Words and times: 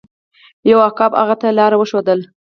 یو 0.69 0.79
عقاب 0.87 1.11
هغه 1.21 1.35
ته 1.41 1.47
لاره 1.57 1.75
وښودله. 1.77 2.25